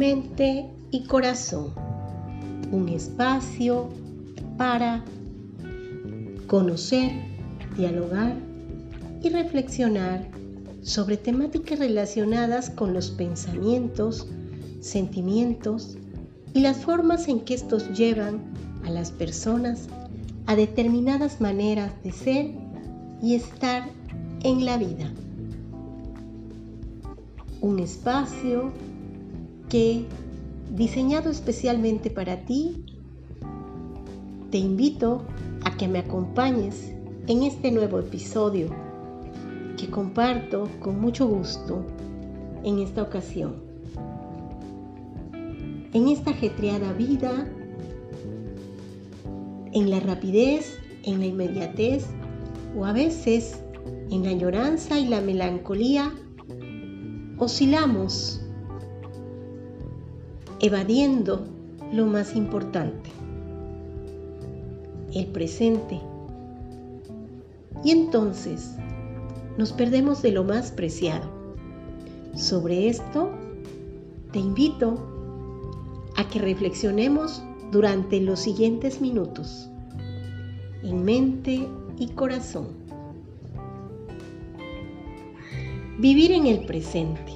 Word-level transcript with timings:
mente 0.00 0.64
y 0.90 1.04
corazón. 1.04 1.74
Un 2.72 2.88
espacio 2.88 3.90
para 4.56 5.04
conocer, 6.46 7.12
dialogar 7.76 8.34
y 9.22 9.28
reflexionar 9.28 10.26
sobre 10.80 11.18
temáticas 11.18 11.80
relacionadas 11.80 12.70
con 12.70 12.94
los 12.94 13.10
pensamientos, 13.10 14.26
sentimientos 14.80 15.98
y 16.54 16.60
las 16.60 16.78
formas 16.78 17.28
en 17.28 17.40
que 17.40 17.52
estos 17.52 17.90
llevan 17.90 18.40
a 18.86 18.90
las 18.90 19.10
personas 19.10 19.86
a 20.46 20.56
determinadas 20.56 21.42
maneras 21.42 21.92
de 22.02 22.12
ser 22.12 22.50
y 23.20 23.34
estar 23.34 23.90
en 24.44 24.64
la 24.64 24.78
vida. 24.78 25.12
Un 27.60 27.80
espacio 27.80 28.72
que, 29.70 30.04
diseñado 30.74 31.30
especialmente 31.30 32.10
para 32.10 32.44
ti, 32.44 32.84
te 34.50 34.58
invito 34.58 35.22
a 35.64 35.76
que 35.76 35.88
me 35.88 36.00
acompañes 36.00 36.92
en 37.28 37.44
este 37.44 37.70
nuevo 37.70 38.00
episodio 38.00 38.68
que 39.76 39.88
comparto 39.88 40.68
con 40.80 41.00
mucho 41.00 41.26
gusto 41.26 41.86
en 42.64 42.80
esta 42.80 43.02
ocasión. 43.02 43.54
En 45.92 46.08
esta 46.08 46.32
ajetreada 46.32 46.92
vida, 46.92 47.48
en 49.72 49.90
la 49.90 50.00
rapidez, 50.00 50.78
en 51.04 51.20
la 51.20 51.26
inmediatez 51.26 52.06
o 52.76 52.84
a 52.84 52.92
veces 52.92 53.60
en 54.10 54.24
la 54.24 54.30
añoranza 54.30 54.98
y 54.98 55.06
la 55.06 55.20
melancolía, 55.20 56.12
oscilamos 57.38 58.39
evadiendo 60.60 61.46
lo 61.92 62.06
más 62.06 62.36
importante, 62.36 63.10
el 65.14 65.26
presente. 65.26 66.00
Y 67.82 67.92
entonces 67.92 68.76
nos 69.56 69.72
perdemos 69.72 70.20
de 70.22 70.32
lo 70.32 70.44
más 70.44 70.70
preciado. 70.70 71.28
Sobre 72.34 72.88
esto, 72.88 73.30
te 74.32 74.38
invito 74.38 75.06
a 76.16 76.28
que 76.28 76.38
reflexionemos 76.38 77.42
durante 77.72 78.20
los 78.20 78.40
siguientes 78.40 79.00
minutos, 79.00 79.70
en 80.82 81.04
mente 81.04 81.66
y 81.98 82.08
corazón. 82.08 82.68
Vivir 85.98 86.32
en 86.32 86.46
el 86.46 86.64
presente. 86.66 87.32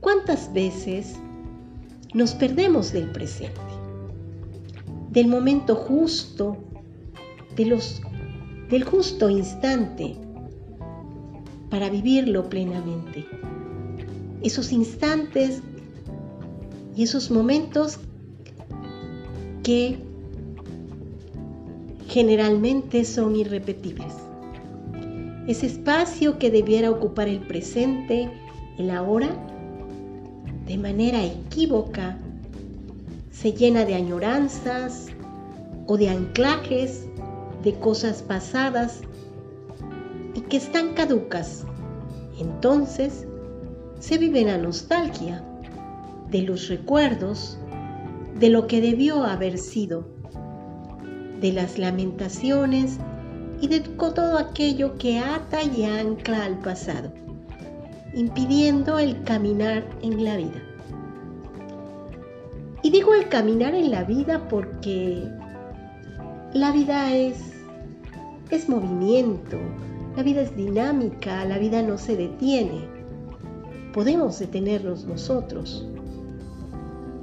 ¿Cuántas 0.00 0.52
veces 0.52 1.18
nos 2.14 2.34
perdemos 2.34 2.92
del 2.92 3.10
presente? 3.10 3.60
Del 5.10 5.26
momento 5.26 5.74
justo, 5.74 6.56
del 7.56 8.84
justo 8.84 9.28
instante 9.28 10.16
para 11.70 11.90
vivirlo 11.90 12.48
plenamente. 12.48 13.26
Esos 14.42 14.72
instantes 14.72 15.60
y 16.96 17.02
esos 17.02 17.30
momentos 17.30 17.98
que 19.64 19.98
generalmente 22.08 23.04
son 23.04 23.34
irrepetibles. 23.34 24.12
Ese 25.48 25.66
espacio 25.66 26.38
que 26.38 26.50
debiera 26.50 26.90
ocupar 26.90 27.26
el 27.28 27.40
presente, 27.40 28.30
el 28.78 28.90
ahora, 28.90 29.53
de 30.66 30.78
manera 30.78 31.22
equívoca, 31.24 32.18
se 33.30 33.52
llena 33.52 33.84
de 33.84 33.94
añoranzas 33.94 35.08
o 35.86 35.96
de 35.96 36.08
anclajes 36.08 37.06
de 37.62 37.74
cosas 37.74 38.22
pasadas 38.22 39.00
y 40.34 40.40
que 40.40 40.56
están 40.56 40.94
caducas. 40.94 41.64
Entonces 42.38 43.26
se 44.00 44.18
vive 44.18 44.44
la 44.44 44.58
nostalgia 44.58 45.42
de 46.30 46.42
los 46.42 46.68
recuerdos 46.68 47.58
de 48.38 48.48
lo 48.48 48.66
que 48.66 48.80
debió 48.80 49.24
haber 49.24 49.58
sido, 49.58 50.04
de 51.40 51.52
las 51.52 51.78
lamentaciones 51.78 52.98
y 53.60 53.68
de 53.68 53.80
todo 53.80 54.38
aquello 54.38 54.96
que 54.98 55.18
ata 55.18 55.62
y 55.62 55.84
ancla 55.84 56.44
al 56.44 56.58
pasado, 56.58 57.12
impidiendo 58.14 58.98
el 58.98 59.22
caminar 59.24 59.84
en 60.02 60.24
la 60.24 60.36
vida. 60.36 60.62
Y 62.82 62.90
digo 62.90 63.14
el 63.14 63.28
caminar 63.28 63.74
en 63.74 63.90
la 63.90 64.04
vida 64.04 64.48
porque 64.48 65.26
la 66.52 66.70
vida 66.70 67.14
es, 67.14 67.54
es 68.50 68.68
movimiento, 68.68 69.58
la 70.16 70.22
vida 70.22 70.42
es 70.42 70.54
dinámica, 70.54 71.44
la 71.44 71.58
vida 71.58 71.82
no 71.82 71.98
se 71.98 72.16
detiene. 72.16 72.86
Podemos 73.92 74.38
detenernos 74.38 75.04
nosotros 75.04 75.86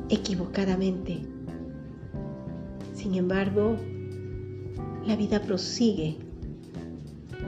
equivocadamente. 0.09 1.21
Sin 2.93 3.15
embargo, 3.15 3.77
la 5.05 5.15
vida 5.15 5.41
prosigue 5.41 6.17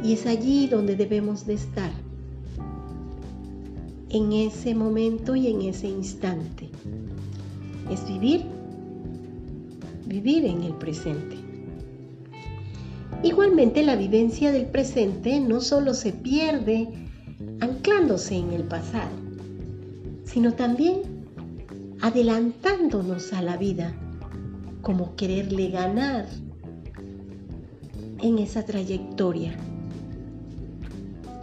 y 0.03 0.13
es 0.13 0.25
allí 0.25 0.67
donde 0.67 0.95
debemos 0.95 1.45
de 1.45 1.53
estar, 1.53 1.91
en 4.13 4.31
ese 4.31 4.75
momento 4.75 5.35
y 5.35 5.47
en 5.47 5.63
ese 5.63 5.87
instante. 5.87 6.69
Es 7.91 8.07
vivir, 8.07 8.45
vivir 10.05 10.45
en 10.45 10.61
el 10.61 10.73
presente. 10.73 11.35
Igualmente 13.23 13.83
la 13.83 13.95
vivencia 13.95 14.51
del 14.51 14.67
presente 14.67 15.39
no 15.39 15.61
solo 15.61 15.95
se 15.95 16.13
pierde 16.13 16.87
anclándose 17.59 18.35
en 18.37 18.53
el 18.53 18.63
pasado, 18.63 19.15
sino 20.25 20.53
también 20.53 21.01
adelantándonos 22.01 23.33
a 23.33 23.41
la 23.41 23.57
vida, 23.57 23.95
como 24.83 25.15
quererle 25.15 25.69
ganar 25.69 26.27
en 28.21 28.37
esa 28.37 28.63
trayectoria, 28.63 29.55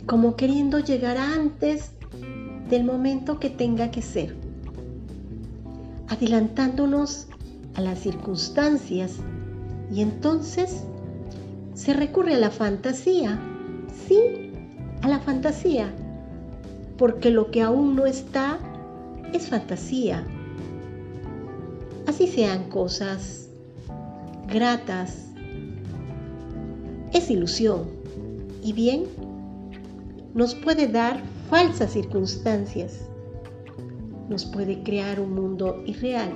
como 0.07 0.37
queriendo 0.37 0.79
llegar 0.79 1.17
antes 1.17 1.93
del 2.71 2.85
momento 2.85 3.41
que 3.41 3.51
tenga 3.51 3.91
que 3.91 4.01
ser, 4.01 4.37
adelantándonos 6.09 7.27
a 7.75 7.81
las 7.81 7.99
circunstancias 7.99 9.17
y 9.93 10.03
entonces 10.03 10.85
se 11.75 11.93
recurre 11.95 12.35
a 12.35 12.39
la 12.39 12.51
fantasía, 12.51 13.41
sí, 14.07 14.53
a 15.03 15.09
la 15.09 15.19
fantasía, 15.19 15.93
porque 16.97 17.31
lo 17.31 17.51
que 17.51 17.61
aún 17.63 17.97
no 17.97 18.07
está 18.07 18.59
es 19.33 19.49
fantasía. 19.49 20.25
Así 22.07 22.29
sean 22.29 22.69
cosas 22.69 23.49
gratas, 24.47 25.27
es 27.13 27.31
ilusión 27.31 27.89
y 28.63 28.73
bien 28.73 29.05
nos 30.35 30.55
puede 30.55 30.87
dar 30.87 31.21
falsas 31.51 31.91
circunstancias, 31.91 33.01
nos 34.29 34.45
puede 34.45 34.85
crear 34.85 35.19
un 35.19 35.35
mundo 35.35 35.83
irreal. 35.85 36.31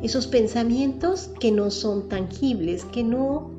Esos 0.00 0.28
pensamientos 0.28 1.28
que 1.40 1.50
no 1.50 1.72
son 1.72 2.08
tangibles, 2.08 2.84
que 2.84 3.02
no 3.02 3.50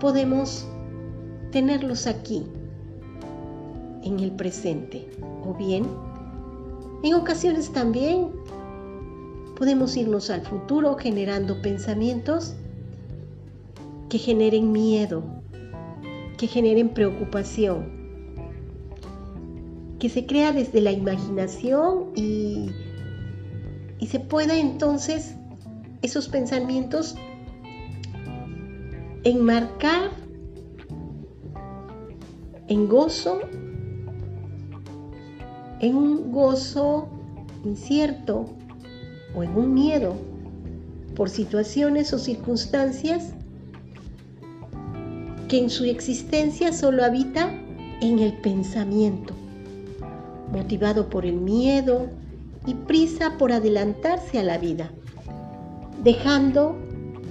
podemos 0.00 0.66
tenerlos 1.52 2.06
aquí, 2.06 2.44
en 4.02 4.20
el 4.20 4.32
presente. 4.32 5.06
O 5.46 5.52
bien, 5.52 5.84
en 7.02 7.14
ocasiones 7.14 7.70
también 7.74 8.30
podemos 9.58 9.98
irnos 9.98 10.30
al 10.30 10.40
futuro 10.40 10.96
generando 10.96 11.60
pensamientos 11.60 12.54
que 14.08 14.16
generen 14.16 14.72
miedo, 14.72 15.22
que 16.38 16.46
generen 16.46 16.88
preocupación, 16.88 18.03
que 19.98 20.08
se 20.08 20.26
crea 20.26 20.52
desde 20.52 20.80
la 20.80 20.92
imaginación 20.92 22.10
y, 22.14 22.70
y 23.98 24.06
se 24.06 24.20
pueda 24.20 24.58
entonces 24.58 25.34
esos 26.02 26.28
pensamientos 26.28 27.16
enmarcar 29.24 30.10
en 32.68 32.88
gozo, 32.88 33.40
en 35.80 35.96
un 35.96 36.32
gozo 36.32 37.08
incierto 37.64 38.46
o 39.34 39.42
en 39.42 39.56
un 39.56 39.74
miedo 39.74 40.14
por 41.16 41.30
situaciones 41.30 42.12
o 42.12 42.18
circunstancias 42.18 43.32
que 45.48 45.58
en 45.58 45.70
su 45.70 45.84
existencia 45.84 46.72
solo 46.72 47.04
habita 47.04 47.52
en 48.00 48.18
el 48.18 48.32
pensamiento, 48.38 49.34
motivado 50.54 51.10
por 51.10 51.26
el 51.26 51.40
miedo 51.40 52.08
y 52.66 52.74
prisa 52.74 53.36
por 53.38 53.52
adelantarse 53.52 54.38
a 54.38 54.44
la 54.44 54.58
vida, 54.58 54.90
dejando 56.02 56.76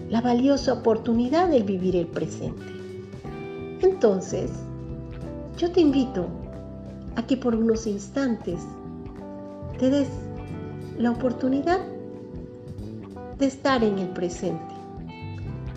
la 0.10 0.22
valiosa 0.22 0.74
oportunidad 0.74 1.50
de 1.50 1.64
vivir 1.64 1.96
el 1.96 2.08
presente. 2.08 2.62
Entonces, 3.82 4.52
yo 5.58 5.72
te 5.72 5.82
invito 5.82 6.28
a 7.16 7.26
que 7.26 7.38
por 7.38 7.56
unos 7.56 7.88
instantes 7.88 8.60
te 9.80 9.90
des 9.90 10.10
la 10.98 11.12
oportunidad 11.12 11.80
de 13.40 13.46
estar 13.46 13.84
en 13.84 13.98
el 14.00 14.10
presente. 14.10 14.74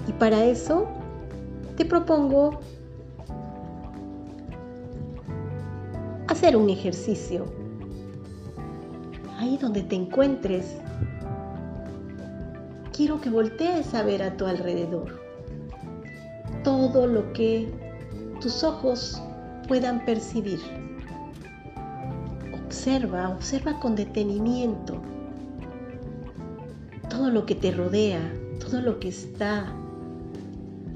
Y 0.08 0.12
para 0.12 0.44
eso 0.44 0.86
te 1.76 1.84
propongo 1.84 2.60
hacer 6.36 6.54
un 6.54 6.68
ejercicio. 6.68 7.46
Ahí 9.38 9.56
donde 9.56 9.82
te 9.82 9.96
encuentres, 9.96 10.76
quiero 12.92 13.22
que 13.22 13.30
voltees 13.30 13.94
a 13.94 14.02
ver 14.02 14.22
a 14.22 14.36
tu 14.36 14.44
alrededor. 14.44 15.18
Todo 16.62 17.06
lo 17.06 17.32
que 17.32 17.72
tus 18.42 18.62
ojos 18.64 19.18
puedan 19.66 20.04
percibir. 20.04 20.60
Observa, 22.66 23.30
observa 23.30 23.80
con 23.80 23.96
detenimiento 23.96 25.00
todo 27.08 27.30
lo 27.30 27.46
que 27.46 27.54
te 27.54 27.70
rodea, 27.70 28.20
todo 28.60 28.82
lo 28.82 29.00
que 29.00 29.08
está. 29.08 29.72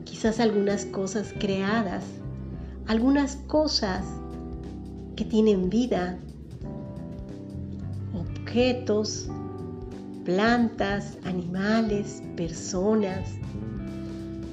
Quizás 0.04 0.38
algunas 0.38 0.84
cosas 0.84 1.32
creadas, 1.38 2.04
algunas 2.86 3.36
cosas 3.36 4.04
que 5.20 5.26
tienen 5.26 5.68
vida, 5.68 6.18
objetos, 8.14 9.28
plantas, 10.24 11.18
animales, 11.24 12.22
personas, 12.36 13.28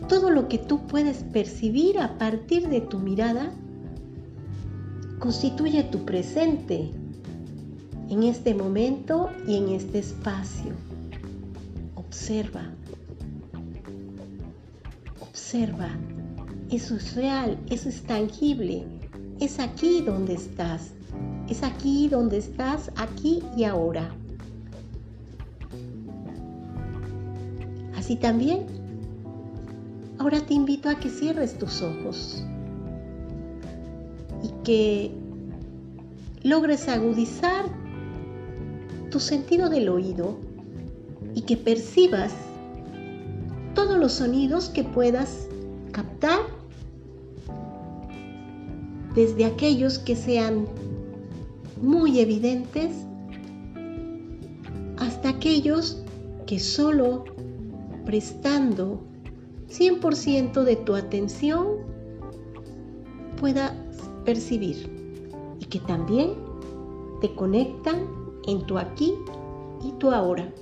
todo 0.10 0.30
lo 0.30 0.50
que 0.50 0.58
tú 0.58 0.86
puedes 0.86 1.24
percibir 1.24 1.98
a 2.00 2.18
partir 2.18 2.68
de 2.68 2.82
tu 2.82 3.00
mirada 3.00 3.54
constituye 5.20 5.84
tu 5.84 6.04
presente 6.04 6.92
en 8.10 8.24
este 8.24 8.54
momento 8.54 9.30
y 9.48 9.56
en 9.56 9.70
este 9.70 10.00
espacio. 10.00 10.74
Observa. 11.96 12.74
Observa. 15.22 15.92
Eso 16.70 16.98
es 16.98 17.16
real, 17.16 17.58
eso 17.70 17.88
es 17.88 18.04
tangible. 18.04 18.97
Es 19.40 19.60
aquí 19.60 20.02
donde 20.02 20.34
estás. 20.34 20.92
Es 21.48 21.64
aquí 21.64 22.10
donde 22.10 22.38
estás, 22.38 22.92
aquí 22.96 23.44
y 23.56 23.64
ahora. 23.64 24.10
Así 27.96 28.16
también, 28.16 28.66
ahora 30.18 30.40
te 30.42 30.54
invito 30.54 30.90
a 30.90 30.96
que 30.96 31.10
cierres 31.10 31.58
tus 31.58 31.82
ojos 31.82 32.44
y 34.44 34.50
que 34.64 35.12
logres 36.44 36.88
agudizar 36.88 37.66
tu 39.12 39.20
sentido 39.20 39.70
del 39.70 39.90
oído 39.90 40.38
y 41.36 41.42
que 41.42 41.58
percibas 41.58 42.34
todos 43.76 44.00
los 44.00 44.14
sonidos 44.14 44.70
que 44.70 44.84
puedas 44.84 45.48
captar, 45.92 46.40
desde 49.18 49.46
aquellos 49.46 49.98
que 49.98 50.16
sean 50.16 50.68
muy 51.82 52.20
evidentes 52.20 52.92
hasta 54.98 55.30
aquellos 55.30 56.04
que 56.46 56.60
solo 56.60 57.26
prestando 58.06 59.02
100% 59.72 60.64
de 60.64 60.76
tu 60.76 60.94
atención 60.94 61.66
puedas 63.42 63.74
percibir 64.24 64.88
y 65.60 65.66
que 65.66 65.80
también 65.80 66.34
te 67.20 67.34
conectan 67.34 68.06
en 68.46 68.68
tu 68.68 68.78
aquí 68.78 69.16
y 69.84 69.94
tu 69.94 70.12
ahora. 70.12 70.54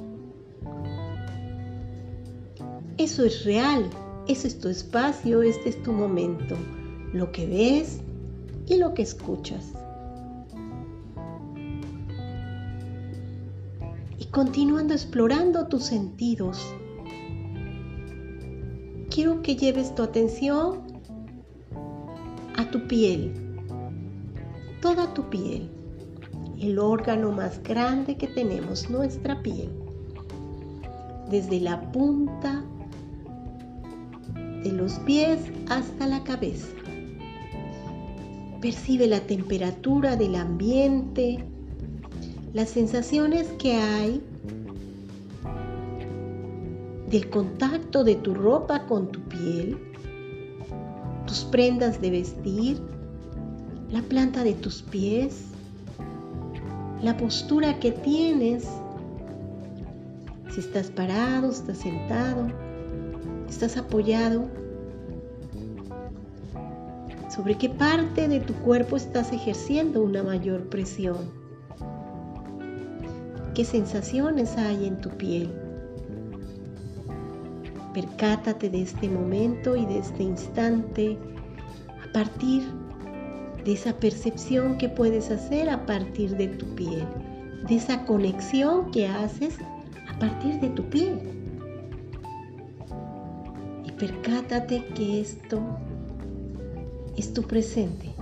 Eso 2.98 3.25
es 3.25 3.44
real, 3.44 3.90
ese 4.30 4.48
es 4.48 4.57
tu 4.62 4.69
espacio, 4.69 5.42
este 5.42 5.68
es 5.68 5.84
tu 5.84 5.92
momento, 5.92 6.56
lo 7.12 7.34
que 7.34 7.48
ves 7.48 8.00
y 8.68 8.78
lo 8.78 8.94
que 8.94 9.04
escuchas. 9.04 9.74
Y 14.18 14.26
continuando 14.26 14.94
explorando 14.94 15.68
tus 15.68 15.86
sentidos, 15.86 16.62
quiero 19.10 19.42
que 19.42 19.56
lleves 19.56 19.94
tu 19.96 20.04
atención 20.04 20.82
a 22.58 22.70
tu 22.70 22.88
piel, 22.88 23.34
toda 24.82 25.14
tu 25.14 25.30
piel, 25.30 25.70
el 26.60 26.80
órgano 26.80 27.32
más 27.32 27.62
grande 27.64 28.18
que 28.18 28.28
tenemos, 28.28 28.90
nuestra 28.90 29.42
piel, 29.42 29.70
desde 31.30 31.60
la 31.60 31.92
punta 31.92 32.64
de 34.64 34.72
los 34.72 34.94
pies 35.00 35.40
hasta 35.70 36.08
la 36.08 36.24
cabeza. 36.24 36.68
Percibe 38.66 39.06
la 39.06 39.20
temperatura 39.20 40.16
del 40.16 40.34
ambiente, 40.34 41.38
las 42.52 42.72
sensaciones 42.72 43.46
que 43.60 43.74
hay 43.74 44.24
del 47.12 47.30
contacto 47.30 48.04
de 48.04 48.16
tu 48.16 48.34
ropa 48.34 48.88
con 48.88 49.12
tu 49.12 49.22
piel, 49.26 49.78
tus 51.28 51.44
prendas 51.44 52.02
de 52.02 52.10
vestir, 52.10 52.82
la 53.92 54.02
planta 54.02 54.44
de 54.44 54.54
tus 54.54 54.82
pies, 54.82 55.44
la 57.04 57.16
postura 57.18 57.80
que 57.80 57.92
tienes, 57.92 58.68
si 60.50 60.62
estás 60.62 60.90
parado, 60.90 61.52
estás 61.52 61.78
sentado, 61.78 62.48
estás 63.48 63.78
apoyado, 63.78 64.50
sobre 67.35 67.56
qué 67.56 67.69
parte 67.69 68.30
de 68.30 68.39
tu 68.39 68.54
cuerpo 68.54 68.95
estás 68.95 69.33
ejerciendo 69.33 70.01
una 70.01 70.23
mayor 70.23 70.69
presión, 70.69 71.18
qué 73.54 73.65
sensaciones 73.65 74.56
hay 74.57 74.85
en 74.85 75.01
tu 75.01 75.09
piel. 75.09 75.51
Percátate 77.94 78.69
de 78.69 78.81
este 78.81 79.09
momento 79.09 79.75
y 79.75 79.85
de 79.85 79.99
este 79.99 80.23
instante 80.23 81.18
a 82.07 82.13
partir 82.13 82.63
de 83.65 83.73
esa 83.73 83.94
percepción 83.94 84.77
que 84.77 84.87
puedes 84.87 85.31
hacer 85.31 85.69
a 85.69 85.85
partir 85.85 86.37
de 86.37 86.47
tu 86.47 86.65
piel, 86.75 87.06
de 87.68 87.75
esa 87.75 88.06
conexión 88.06 88.92
que 88.92 89.07
haces 89.07 89.57
a 90.09 90.19
partir 90.19 90.59
de 90.61 90.69
tu 90.69 90.83
piel. 90.83 91.19
Y 93.85 93.92
percátate 93.92 94.85
que 94.94 95.21
esto 95.21 95.61
es 97.18 97.34
tu 97.34 97.44
presente, 97.44 98.14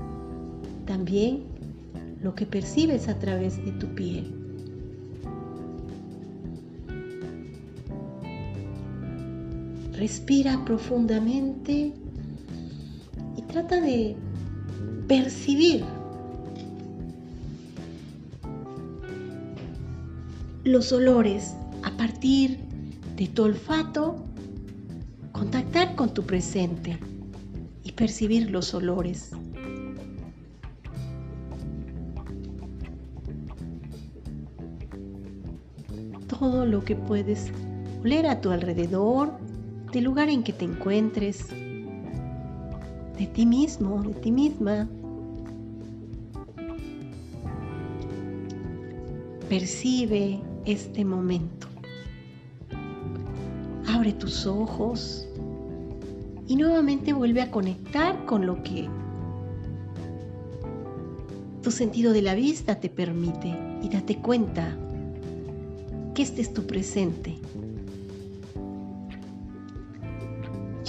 también 0.86 1.44
lo 2.22 2.36
que 2.36 2.46
percibes 2.46 3.08
a 3.08 3.18
través 3.20 3.64
de 3.64 3.72
tu 3.74 3.88
piel. 3.96 4.32
Respira 9.94 10.64
profundamente 10.66 11.94
y 13.38 13.42
trata 13.44 13.80
de 13.80 14.16
percibir 15.08 15.84
los 20.64 20.92
olores 20.92 21.54
a 21.84 21.92
partir 21.92 22.60
de 23.18 23.28
tu 23.28 23.44
olfato, 23.44 24.24
contactar 25.32 25.96
con 25.96 26.14
tu 26.14 26.24
presente 26.24 26.98
percibir 27.96 28.50
los 28.50 28.74
olores. 28.74 29.32
Todo 36.28 36.66
lo 36.66 36.84
que 36.84 36.96
puedes 36.96 37.52
oler 38.02 38.26
a 38.28 38.42
tu 38.42 38.52
alrededor, 38.52 39.32
del 39.92 40.04
lugar 40.04 40.30
en 40.30 40.44
que 40.44 40.54
te 40.54 40.66
encuentres, 40.66 41.48
de 43.18 43.28
ti 43.28 43.46
mismo, 43.46 44.02
de 44.02 44.14
ti 44.16 44.32
misma. 44.32 44.90
Percibe 49.48 50.42
este 50.66 51.06
momento. 51.06 51.68
Abre 53.88 54.14
tus 54.14 54.48
ojos 54.48 55.28
y 56.54 56.56
nuevamente 56.56 57.14
vuelve 57.14 57.42
a 57.42 57.50
conectar 57.50 58.28
con 58.28 58.46
lo 58.46 58.62
que 58.62 58.88
tu 61.64 61.72
sentido 61.72 62.14
de 62.14 62.22
la 62.22 62.36
vista 62.36 62.80
te 62.80 62.90
permite 62.90 63.58
y 63.82 63.90
date 63.90 64.20
cuenta 64.20 64.78
que 66.14 66.22
este 66.22 66.44
es 66.44 66.54
tu 66.54 66.68
presente. 66.68 67.40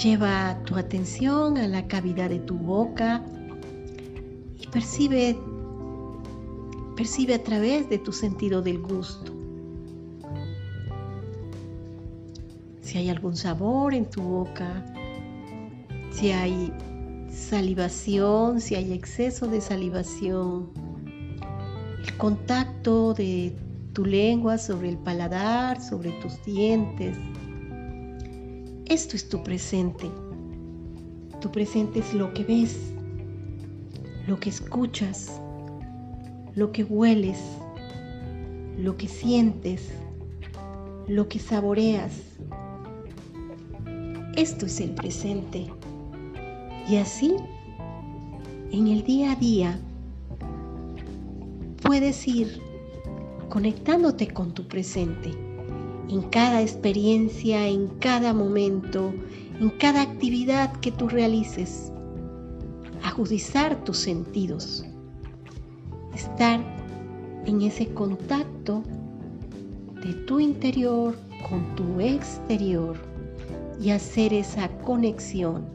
Lleva 0.03 0.59
tu 0.65 0.75
atención 0.75 1.57
a 1.57 1.67
la 1.67 1.87
cavidad 1.87 2.29
de 2.29 2.37
tu 2.37 2.59
boca 2.59 3.23
y 4.61 4.67
percibe 4.67 5.35
percibe 6.95 7.33
a 7.33 7.43
través 7.43 7.89
de 7.89 7.97
tu 7.97 8.11
sentido 8.11 8.61
del 8.61 8.83
gusto. 8.83 9.33
Si 12.81 12.99
hay 12.99 13.09
algún 13.09 13.35
sabor 13.35 13.95
en 13.95 14.05
tu 14.05 14.21
boca, 14.21 14.85
si 16.15 16.31
hay 16.31 16.71
salivación, 17.29 18.61
si 18.61 18.75
hay 18.75 18.93
exceso 18.93 19.47
de 19.47 19.59
salivación, 19.59 20.69
el 22.01 22.17
contacto 22.17 23.13
de 23.13 23.53
tu 23.91 24.05
lengua 24.05 24.57
sobre 24.57 24.89
el 24.89 24.97
paladar, 24.97 25.81
sobre 25.81 26.11
tus 26.21 26.41
dientes. 26.45 27.17
Esto 28.85 29.17
es 29.17 29.27
tu 29.27 29.43
presente. 29.43 30.09
Tu 31.41 31.51
presente 31.51 31.99
es 31.99 32.13
lo 32.13 32.33
que 32.33 32.45
ves, 32.45 32.77
lo 34.25 34.39
que 34.39 34.49
escuchas, 34.49 35.41
lo 36.55 36.71
que 36.71 36.85
hueles, 36.85 37.39
lo 38.77 38.95
que 38.95 39.09
sientes, 39.09 39.89
lo 41.07 41.27
que 41.27 41.39
saboreas. 41.39 42.13
Esto 44.37 44.65
es 44.65 44.79
el 44.79 44.91
presente. 44.91 45.74
Y 46.87 46.97
así, 46.97 47.35
en 48.71 48.87
el 48.87 49.03
día 49.03 49.31
a 49.31 49.35
día, 49.35 49.79
puedes 51.81 52.27
ir 52.27 52.61
conectándote 53.49 54.27
con 54.27 54.53
tu 54.53 54.67
presente, 54.67 55.31
en 56.09 56.21
cada 56.29 56.61
experiencia, 56.61 57.67
en 57.67 57.87
cada 57.99 58.33
momento, 58.33 59.13
en 59.59 59.69
cada 59.71 60.01
actividad 60.01 60.71
que 60.77 60.91
tú 60.91 61.07
realices. 61.07 61.91
Agudizar 63.03 63.83
tus 63.83 63.97
sentidos, 63.97 64.85
estar 66.13 66.59
en 67.45 67.61
ese 67.63 67.87
contacto 67.93 68.83
de 70.03 70.13
tu 70.25 70.39
interior 70.39 71.17
con 71.49 71.75
tu 71.75 71.99
exterior 71.99 72.95
y 73.81 73.89
hacer 73.89 74.33
esa 74.33 74.69
conexión 74.79 75.65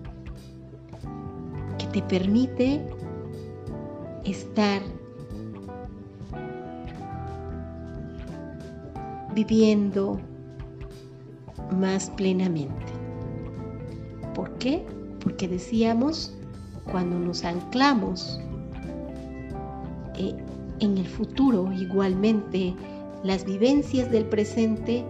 te 1.92 2.02
permite 2.02 2.80
estar 4.24 4.82
viviendo 9.34 10.20
más 11.70 12.10
plenamente. 12.10 12.74
¿Por 14.34 14.50
qué? 14.58 14.84
Porque 15.20 15.48
decíamos, 15.48 16.34
cuando 16.90 17.18
nos 17.18 17.44
anclamos 17.44 18.40
eh, 20.16 20.34
en 20.80 20.98
el 20.98 21.06
futuro, 21.06 21.72
igualmente 21.72 22.74
las 23.22 23.44
vivencias 23.44 24.10
del 24.10 24.24
presente, 24.24 25.04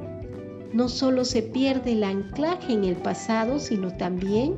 no 0.73 0.89
solo 0.89 1.25
se 1.25 1.43
pierde 1.43 1.93
el 1.93 2.05
anclaje 2.05 2.73
en 2.73 2.85
el 2.85 2.97
pasado, 2.97 3.59
sino 3.59 3.97
también 3.97 4.57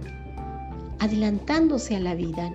adelantándose 1.03 1.97
a 1.97 2.01
la 2.01 2.15
vida, 2.15 2.55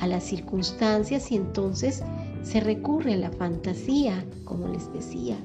a 0.00 0.08
las 0.08 0.24
circunstancias 0.24 1.30
y 1.30 1.36
entonces 1.36 2.02
se 2.42 2.58
recurre 2.58 3.14
a 3.14 3.16
la 3.16 3.30
fantasía, 3.30 4.24
como 4.44 4.66
les 4.66 4.92
decía. 4.92 5.36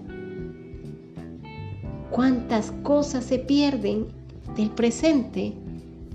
¿Cuántas 2.10 2.72
cosas 2.82 3.26
se 3.26 3.38
pierden 3.38 4.08
del 4.56 4.72
presente 4.72 5.54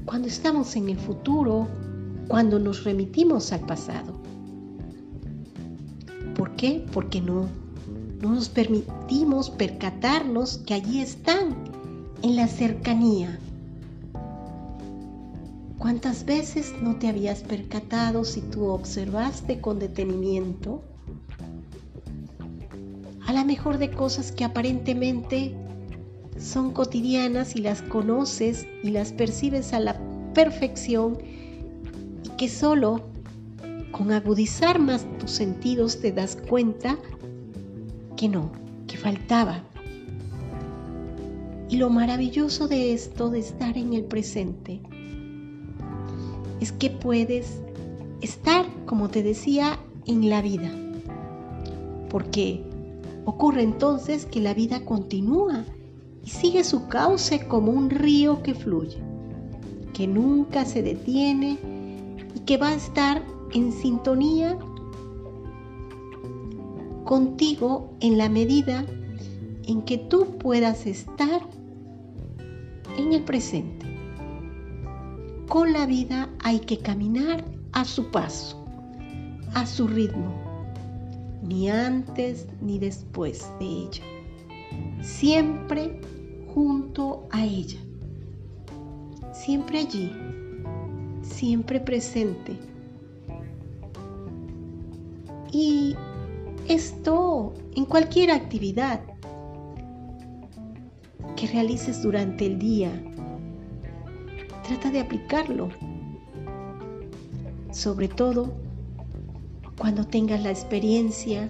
cuando 0.05 0.27
estamos 0.27 0.75
en 0.75 0.89
el 0.89 0.99
futuro, 0.99 1.69
cuando 2.27 2.59
nos 2.59 2.83
remitimos 2.83 3.53
al 3.53 3.61
pasado? 3.61 4.15
¿Por 6.35 6.57
qué? 6.57 6.85
Porque 6.93 7.21
no, 7.21 7.47
no 8.21 8.35
nos 8.35 8.49
permitimos 8.49 9.49
percatarnos 9.49 10.59
que 10.59 10.75
allí 10.75 11.01
están, 11.01 11.55
en 12.23 12.35
la 12.35 12.49
cercanía 12.49 13.39
¿Cuántas 15.79 16.25
veces 16.25 16.75
no 16.83 16.97
te 16.97 17.07
habías 17.07 17.43
percatado 17.43 18.25
si 18.25 18.41
tú 18.41 18.67
observaste 18.67 19.61
con 19.61 19.79
detenimiento? 19.79 20.83
A 23.25 23.33
la 23.33 23.45
mejor 23.45 23.79
de 23.79 23.93
cosas 23.93 24.33
que 24.33 24.45
aparentemente 24.45 25.55
son 26.37 26.73
cotidianas 26.73 27.55
y 27.55 27.61
las 27.61 27.83
conoces 27.83 28.67
y 28.83 28.91
las 28.91 29.13
percibes 29.13 29.73
a 29.73 29.79
la 29.79 29.97
perfección 30.35 31.19
y 32.25 32.29
que 32.31 32.49
solo 32.49 33.07
con 33.93 34.11
agudizar 34.11 34.81
más 34.81 35.07
tus 35.19 35.31
sentidos 35.31 36.01
te 36.01 36.11
das 36.11 36.37
cuenta 36.37 36.99
que 38.17 38.29
no, 38.29 38.51
que 38.89 38.97
faltaba. 38.97 39.63
Y 41.69 41.77
lo 41.77 41.89
maravilloso 41.89 42.67
de 42.67 42.95
esto, 42.95 43.31
de 43.31 43.39
estar 43.39 43.79
en 43.79 43.93
el 43.93 44.05
presente, 44.05 44.81
es 46.61 46.73
que 46.73 46.91
puedes 46.91 47.61
estar, 48.21 48.67
como 48.87 49.09
te 49.09 49.23
decía, 49.23 49.79
en 50.07 50.29
la 50.29 50.43
vida. 50.43 50.71
Porque 52.11 52.63
ocurre 53.25 53.63
entonces 53.63 54.25
que 54.27 54.41
la 54.41 54.55
vida 54.55 54.85
continúa 54.85 55.65
y 56.25 56.31
sigue 56.31 56.65
su 56.65 56.89
cauce 56.89 57.47
como 57.47 57.73
un 57.73 57.91
río 57.91 58.43
que 58.43 58.55
fluye, 58.55 58.99
que 59.93 60.07
nunca 60.07 60.65
se 60.65 60.83
detiene 60.83 61.59
y 62.35 62.41
que 62.41 62.57
va 62.57 62.69
a 62.69 62.75
estar 62.75 63.23
en 63.53 63.73
sintonía 63.73 64.59
contigo 67.05 67.91
en 68.01 68.19
la 68.19 68.29
medida 68.29 68.85
en 69.67 69.83
que 69.83 69.99
tú 69.99 70.39
puedas 70.39 70.87
estar 70.87 71.43
en 72.99 73.13
el 73.13 73.23
presente 73.23 73.78
con 75.49 75.73
la 75.73 75.87
vida 75.87 76.29
hay 76.45 76.61
que 76.61 76.79
caminar 76.79 77.43
a 77.73 77.85
su 77.85 78.11
paso, 78.11 78.63
a 79.55 79.65
su 79.65 79.89
ritmo, 79.89 80.35
ni 81.43 81.71
antes 81.71 82.47
ni 82.61 82.79
después 82.79 83.51
de 83.59 83.65
ella, 83.65 84.03
siempre 85.01 86.01
junto 86.55 87.27
a 87.31 87.45
ella, 87.45 87.79
siempre 89.33 89.79
allí, 89.81 90.13
siempre 91.23 91.81
presente. 91.81 92.59
Y 95.51 95.97
esto 96.69 97.55
en 97.75 97.87
cualquier 97.87 98.33
actividad 98.33 99.01
que 101.37 101.47
realices 101.47 102.03
durante 102.03 102.45
el 102.45 102.59
día, 102.59 102.93
Trata 104.69 104.91
de 104.91 105.01
aplicarlo. 105.01 105.71
Sobre 107.73 108.07
todo 108.07 108.53
cuando 109.79 110.07
tengas 110.07 110.43
la 110.43 110.51
experiencia 110.51 111.49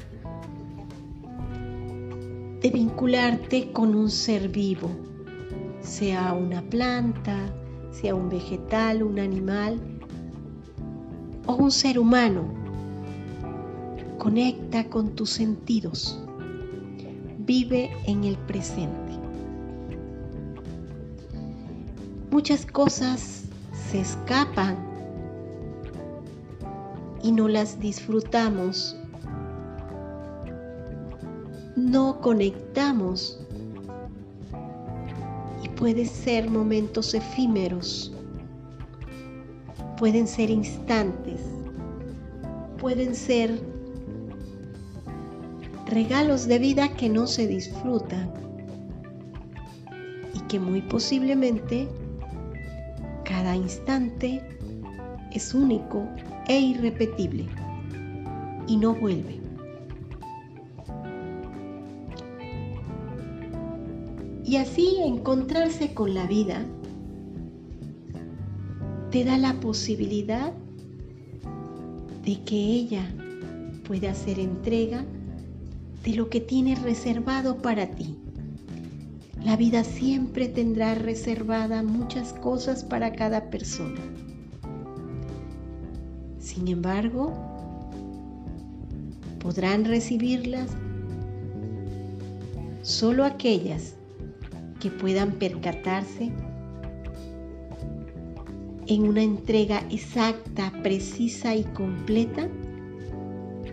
de 2.63 2.71
vincularte 2.71 3.73
con 3.73 3.97
un 3.97 4.09
ser 4.09 4.49
vivo, 4.49 4.89
sea 5.81 6.33
una 6.33 6.63
planta, 6.63 7.37
sea 7.91 8.15
un 8.15 8.29
vegetal, 8.29 9.03
un 9.03 9.19
animal 9.19 9.81
o 11.47 11.57
un 11.57 11.73
ser 11.73 11.99
humano. 11.99 12.45
Conecta 14.19 14.89
con 14.89 15.17
tus 15.17 15.31
sentidos. 15.31 16.23
Vive 17.39 17.91
en 18.07 18.23
el 18.23 18.37
presente. 18.37 19.18
Muchas 22.31 22.67
cosas 22.67 23.45
se 23.91 24.01
escapan 24.01 24.77
y 27.23 27.33
no 27.33 27.49
las 27.49 27.81
disfrutamos. 27.81 28.97
No 31.75 32.21
conectamos. 32.21 33.41
Y 35.63 35.71
pueden 35.71 36.07
ser 36.07 36.51
momentos 36.51 37.15
efímeros, 37.15 38.13
pueden 39.97 40.29
ser 40.29 40.51
instantes, 40.51 41.41
pueden 42.79 43.15
ser 43.15 43.59
regalos 45.87 46.47
de 46.47 46.59
vida 46.59 46.95
que 46.95 47.09
no 47.09 47.27
se 47.27 47.47
disfrutan 47.47 48.31
y 50.35 50.41
que 50.43 50.61
muy 50.61 50.83
posiblemente 50.83 51.89
cada 53.39 53.55
instante 53.55 54.43
es 55.33 55.55
único 55.55 56.09
e 56.49 56.59
irrepetible 56.59 57.47
y 58.67 58.77
no 58.77 58.97
vuelve. 58.97 59.39
Y 64.45 64.57
así 64.57 64.97
encontrarse 65.05 65.95
con 65.95 66.15
la 66.15 66.27
vida 66.27 66.65
te 69.13 69.23
da 69.23 69.39
la 69.39 69.53
posibilidad 69.61 70.53
de 72.25 72.43
que 72.43 72.57
ella 72.57 73.09
pueda 73.87 74.11
hacer 74.11 74.41
entrega 74.41 75.05
de 76.03 76.17
lo 76.17 76.29
que 76.29 76.41
tiene 76.41 76.75
reservado 76.75 77.59
para 77.59 77.87
ti. 77.87 78.19
La 79.45 79.57
vida 79.57 79.85
siempre 79.85 80.49
tendrá 80.49 80.95
reservada 80.95 81.83
muchas 81.83 82.33
cosas 82.33 82.85
para 82.85 83.13
cada 83.13 83.51
persona. 83.51 84.01
Sin 86.39 86.69
embargo, 86.69 87.33
podrán 89.39 89.85
recibirlas 89.85 90.71
solo 92.83 93.25
aquellas 93.25 93.95
que 94.81 94.91
puedan 94.91 95.33
percatarse 95.33 96.33
en 98.87 99.03
una 99.03 99.23
entrega 99.23 99.83
exacta, 99.91 100.73
precisa 100.83 101.55
y 101.55 101.65
completa 101.65 102.49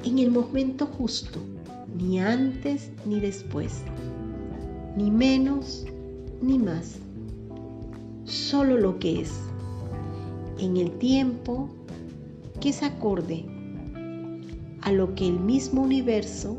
en 0.03 0.19
el 0.19 0.29
momento 0.29 0.85
justo, 0.85 1.39
ni 1.97 2.19
antes 2.19 2.91
ni 3.05 3.19
después, 3.19 3.81
ni 4.95 5.11
menos 5.11 5.85
ni 6.41 6.57
más, 6.57 6.97
solo 8.23 8.77
lo 8.77 8.97
que 8.99 9.21
es, 9.21 9.33
en 10.59 10.77
el 10.77 10.91
tiempo 10.91 11.69
que 12.59 12.69
es 12.69 12.81
acorde 12.83 13.45
a 14.81 14.91
lo 14.91 15.15
que 15.15 15.27
el 15.27 15.39
mismo 15.39 15.81
universo 15.81 16.57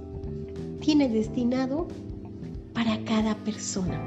tiene 0.80 1.08
destinado 1.08 1.88
para 2.74 3.02
cada 3.04 3.34
persona. 3.36 4.00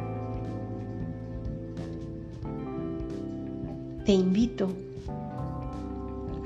Te 4.06 4.14
invito 4.14 4.70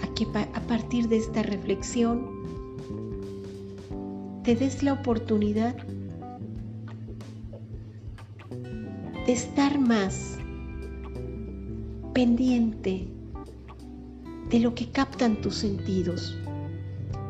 a 0.01 0.13
que 0.13 0.25
a 0.25 0.61
partir 0.67 1.07
de 1.07 1.17
esta 1.17 1.43
reflexión 1.43 2.27
te 4.43 4.55
des 4.55 4.83
la 4.83 4.93
oportunidad 4.93 5.75
de 9.25 9.31
estar 9.31 9.79
más 9.79 10.37
pendiente 12.13 13.07
de 14.49 14.59
lo 14.59 14.75
que 14.75 14.89
captan 14.89 15.39
tus 15.39 15.55
sentidos, 15.55 16.37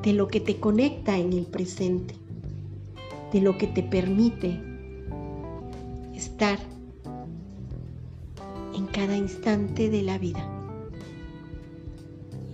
de 0.01 0.13
lo 0.13 0.27
que 0.27 0.39
te 0.39 0.59
conecta 0.59 1.17
en 1.17 1.33
el 1.33 1.45
presente, 1.45 2.15
de 3.31 3.41
lo 3.41 3.59
que 3.59 3.67
te 3.67 3.83
permite 3.83 4.59
estar 6.15 6.57
en 8.75 8.88
cada 8.88 9.15
instante 9.15 9.91
de 9.91 10.01
la 10.01 10.17
vida, 10.17 10.50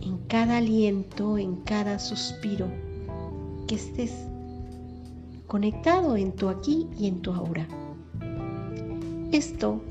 en 0.01 0.17
cada 0.27 0.57
aliento, 0.57 1.37
en 1.37 1.55
cada 1.61 1.97
suspiro, 1.97 2.67
que 3.67 3.75
estés 3.75 4.13
conectado 5.47 6.17
en 6.17 6.33
tu 6.33 6.49
aquí 6.49 6.87
y 6.99 7.07
en 7.07 7.21
tu 7.21 7.31
ahora. 7.31 7.88
Esto 9.31 9.81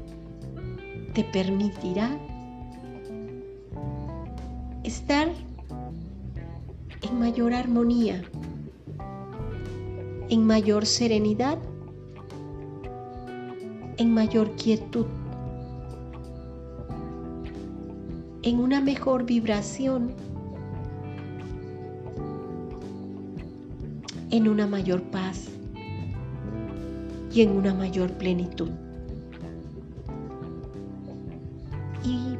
te 1.14 1.24
permitirá 1.24 2.18
estar 4.84 5.28
en 7.02 7.18
mayor 7.18 7.54
armonía, 7.54 8.22
en 10.28 10.46
mayor 10.46 10.86
serenidad 10.86 11.58
en 13.98 14.14
mayor 14.14 14.52
quietud, 14.52 15.06
en 18.42 18.60
una 18.60 18.80
mejor 18.80 19.24
vibración, 19.24 20.12
en 24.30 24.48
una 24.48 24.68
mayor 24.68 25.02
paz 25.02 25.48
y 27.34 27.42
en 27.42 27.50
una 27.50 27.74
mayor 27.74 28.12
plenitud. 28.12 28.70
Y, 32.04 32.36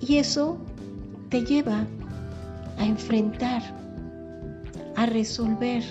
y 0.00 0.18
eso 0.18 0.58
te 1.30 1.44
lleva 1.44 1.86
a 2.78 2.84
enfrentar, 2.84 3.62
a 4.94 5.06
resolver 5.06 5.82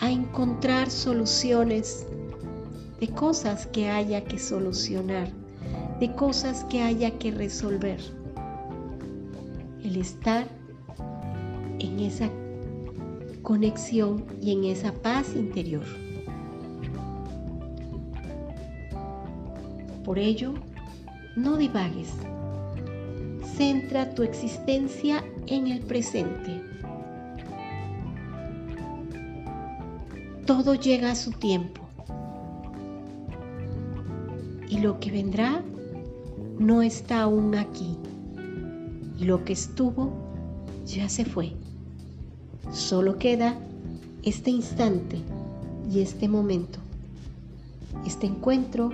a 0.00 0.10
encontrar 0.10 0.90
soluciones 0.90 2.06
de 3.00 3.08
cosas 3.08 3.66
que 3.66 3.88
haya 3.88 4.24
que 4.24 4.38
solucionar, 4.38 5.28
de 6.00 6.12
cosas 6.14 6.64
que 6.64 6.82
haya 6.82 7.18
que 7.18 7.30
resolver. 7.30 8.00
El 9.82 9.96
estar 9.96 10.46
en 11.78 12.00
esa 12.00 12.30
conexión 13.42 14.24
y 14.40 14.52
en 14.52 14.64
esa 14.64 14.92
paz 14.92 15.34
interior. 15.34 15.84
Por 20.06 20.18
ello, 20.18 20.54
no 21.36 21.58
divagues. 21.58 22.14
Centra 23.56 24.14
tu 24.14 24.22
existencia 24.22 25.22
en 25.46 25.66
el 25.66 25.80
presente 25.80 26.62
todo 30.46 30.74
llega 30.74 31.10
a 31.10 31.16
su 31.16 31.32
tiempo. 31.32 31.82
Y 34.68 34.78
lo 34.78 35.00
que 35.00 35.10
vendrá 35.10 35.62
no 36.58 36.82
está 36.82 37.22
aún 37.22 37.56
aquí. 37.56 37.96
Y 39.18 39.24
lo 39.24 39.44
que 39.44 39.52
estuvo 39.52 40.12
ya 40.86 41.08
se 41.08 41.24
fue. 41.24 41.52
Solo 42.72 43.18
queda 43.18 43.58
este 44.22 44.50
instante 44.50 45.18
y 45.90 46.00
este 46.00 46.28
momento. 46.28 46.78
Este 48.06 48.26
encuentro 48.26 48.92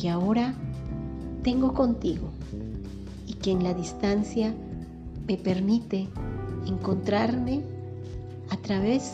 que 0.00 0.08
ahora 0.08 0.54
tengo 1.42 1.74
contigo 1.74 2.30
y 3.26 3.34
que 3.34 3.50
en 3.50 3.64
la 3.64 3.74
distancia 3.74 4.54
me 5.26 5.36
permite 5.36 6.08
encontrarme 6.66 7.62
a 8.50 8.56
través 8.58 9.12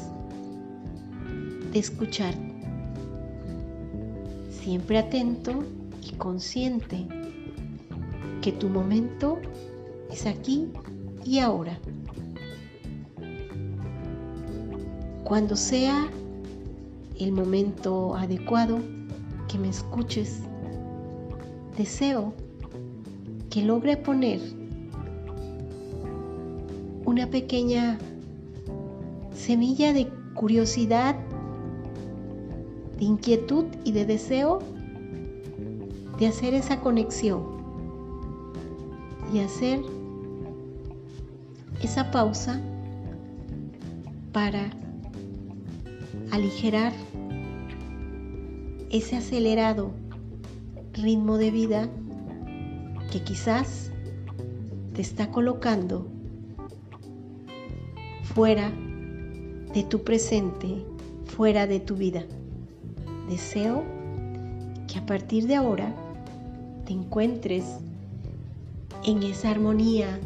de 1.73 1.79
escuchar, 1.79 2.35
siempre 4.51 4.99
atento 4.99 5.65
y 6.03 6.13
consciente 6.17 7.07
que 8.43 8.53
tu 8.53 8.69
momento 8.69 9.39
es 10.11 10.27
aquí 10.27 10.69
y 11.25 11.39
ahora. 11.39 11.79
Cuando 15.25 15.57
sea 15.57 16.11
el 17.19 17.33
momento 17.33 18.15
adecuado 18.15 18.79
que 19.49 19.59
me 19.59 19.71
escuches, 19.71 20.43
deseo 21.77 22.35
que 23.51 23.63
logre 23.63 23.97
poner 23.97 24.41
una 27.05 27.29
pequeña 27.29 27.99
semilla 29.35 29.93
de 29.93 30.09
curiosidad 30.35 31.17
de 32.99 33.05
inquietud 33.05 33.67
y 33.85 33.93
de 33.93 34.07
deseo 34.07 34.61
de 36.19 36.27
hacer 36.27 36.55
esa 36.55 36.81
conexión 36.81 37.43
y 39.33 39.41
hacer 39.41 39.81
esa 41.83 42.11
pausa 42.11 42.61
para 44.33 44.71
aligerar 46.31 46.93
ese 48.91 49.17
acelerado 49.17 49.91
ritmo 50.95 51.39
de 51.39 51.51
vida 51.51 51.89
que 53.11 53.23
quizás 53.23 53.91
te 54.95 55.03
está 55.03 55.31
colocando 55.31 56.07
fuera 58.23 58.71
de 59.73 59.83
tu 59.89 60.03
presente, 60.03 60.85
fuera 61.27 61.67
de 61.67 61.81
tu 61.81 61.97
vida. 61.97 62.25
Deseo 63.29 63.83
que 64.87 64.99
a 64.99 65.07
partir 65.07 65.47
de 65.47 65.57
ahora 65.57 65.95
te 66.87 66.93
encuentres 66.93 67.65
en 69.05 69.23
esa 69.23 69.51
armonía 69.51 70.19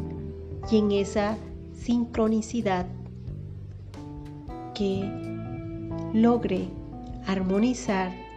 y 0.71 0.77
en 0.77 0.91
esa 0.91 1.37
sincronicidad 1.73 2.85
que 4.75 5.09
logre 6.13 6.67
armonizar 7.25 8.28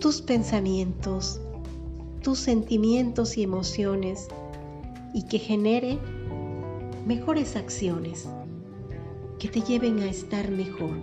tus 0.00 0.22
pensamientos, 0.22 1.38
tus 2.22 2.38
sentimientos 2.38 3.36
y 3.36 3.42
emociones 3.42 4.28
y 5.12 5.26
que 5.26 5.38
genere 5.38 5.98
mejores 7.06 7.54
acciones 7.54 8.26
que 9.38 9.48
te 9.48 9.60
lleven 9.60 10.00
a 10.00 10.06
estar 10.06 10.50
mejor 10.50 10.96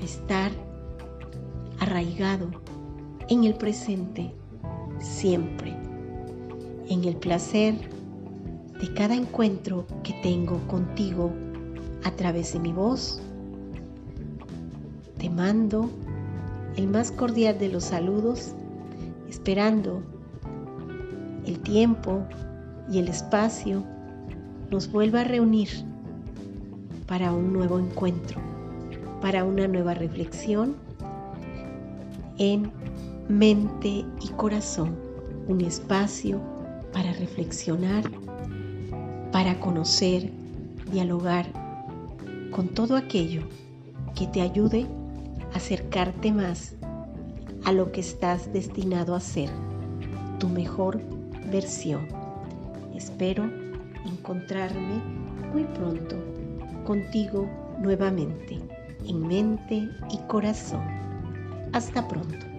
a 0.00 0.04
estar 0.04 0.52
arraigado 1.80 2.50
en 3.28 3.44
el 3.44 3.54
presente 3.54 4.32
siempre, 5.00 5.76
en 6.88 7.04
el 7.04 7.16
placer 7.16 7.74
de 8.80 8.94
cada 8.94 9.16
encuentro 9.16 9.86
que 10.04 10.12
tengo 10.22 10.58
contigo 10.68 11.32
a 12.04 12.12
través 12.12 12.52
de 12.52 12.60
mi 12.60 12.72
voz. 12.72 13.20
Te 15.18 15.30
mando 15.30 15.90
el 16.76 16.88
más 16.88 17.10
cordial 17.12 17.58
de 17.58 17.68
los 17.68 17.84
saludos, 17.84 18.54
esperando 19.28 20.02
el 21.46 21.58
tiempo 21.60 22.24
y 22.90 22.98
el 22.98 23.08
espacio 23.08 23.82
nos 24.70 24.90
vuelva 24.90 25.20
a 25.20 25.24
reunir 25.24 25.68
para 27.06 27.32
un 27.32 27.52
nuevo 27.52 27.78
encuentro, 27.78 28.40
para 29.20 29.44
una 29.44 29.68
nueva 29.68 29.94
reflexión 29.94 30.76
en 32.38 32.70
mente 33.28 34.04
y 34.20 34.28
corazón, 34.36 34.96
un 35.48 35.60
espacio 35.60 36.40
para 36.92 37.12
reflexionar, 37.12 38.04
para 39.30 39.58
conocer, 39.60 40.30
dialogar 40.90 41.46
con 42.50 42.68
todo 42.68 42.96
aquello 42.96 43.42
que 44.14 44.26
te 44.26 44.40
ayude 44.40 44.86
acercarte 45.54 46.32
más 46.32 46.74
a 47.64 47.72
lo 47.72 47.92
que 47.92 48.00
estás 48.00 48.52
destinado 48.52 49.14
a 49.14 49.20
ser, 49.20 49.50
tu 50.38 50.48
mejor 50.48 51.00
versión. 51.50 52.08
Espero 52.94 53.44
encontrarme 54.04 55.00
muy 55.52 55.64
pronto 55.64 56.16
contigo 56.84 57.48
nuevamente, 57.78 58.58
en 59.06 59.26
mente 59.26 59.88
y 60.10 60.18
corazón. 60.28 60.82
Hasta 61.72 62.06
pronto. 62.06 62.51